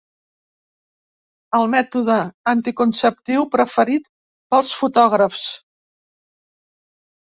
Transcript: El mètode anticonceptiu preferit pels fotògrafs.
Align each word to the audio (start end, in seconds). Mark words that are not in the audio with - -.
El 1.57 1.67
mètode 1.73 2.15
anticonceptiu 2.53 3.45
preferit 3.57 4.09
pels 4.55 4.73
fotògrafs. 4.81 5.45